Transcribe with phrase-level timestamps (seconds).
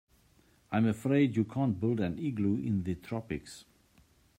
[0.71, 3.65] I'm afraid you can't build an igloo in the tropics.